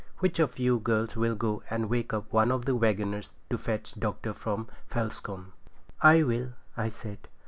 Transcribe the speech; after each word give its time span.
Which 0.17 0.39
of 0.39 0.57
you 0.57 0.79
girls 0.79 1.15
will 1.15 1.35
go 1.35 1.61
and 1.69 1.87
wake 1.87 2.11
one 2.33 2.51
of 2.51 2.65
the 2.65 2.73
waggoners 2.75 3.35
to 3.51 3.57
fetch 3.59 3.93
Doctor 3.99 4.33
from 4.33 4.67
Felscombe?' 4.87 5.53
'I 6.01 6.23
will,' 6.23 6.53
I 6.75 6.89
said. 6.89 7.27